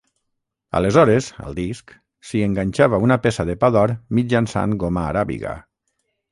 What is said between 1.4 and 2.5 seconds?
al disc, s'hi